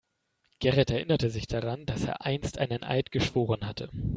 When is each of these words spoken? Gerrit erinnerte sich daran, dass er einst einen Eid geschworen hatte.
Gerrit 0.57 0.89
erinnerte 0.89 1.29
sich 1.29 1.45
daran, 1.45 1.85
dass 1.85 2.05
er 2.05 2.25
einst 2.25 2.57
einen 2.57 2.81
Eid 2.83 3.11
geschworen 3.11 3.67
hatte. 3.67 3.91